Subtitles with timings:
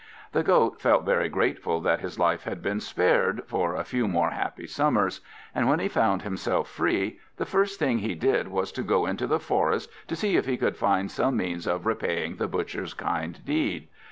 [0.31, 4.31] The Goat felt very grateful that his life had been spared for a few more
[4.31, 5.21] happy summers;
[5.53, 9.27] and when he found himself free, the first thing he did was to go into
[9.27, 13.45] the forest to see if he could find some means of repaying the Butcher's kind
[13.45, 13.89] deed.